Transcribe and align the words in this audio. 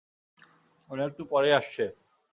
ওরা 0.89 1.03
একটু 1.05 1.23
পরেই 1.31 1.53
আসছে। 1.53 1.83